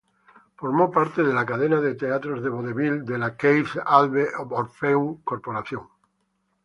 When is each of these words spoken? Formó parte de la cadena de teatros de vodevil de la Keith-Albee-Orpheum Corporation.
Formó 0.55 0.89
parte 0.89 1.21
de 1.21 1.31
la 1.31 1.45
cadena 1.45 1.79
de 1.79 1.93
teatros 1.93 2.41
de 2.41 2.49
vodevil 2.49 3.05
de 3.05 3.19
la 3.19 3.37
Keith-Albee-Orpheum 3.37 5.21
Corporation. 5.23 5.83